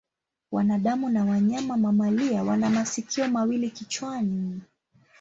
[0.51, 4.61] Wanadamu na wanyama mamalia wana masikio mawili kichwani.